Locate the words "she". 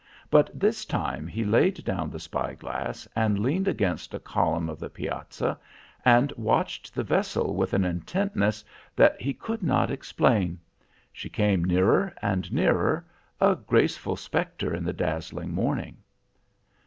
11.13-11.29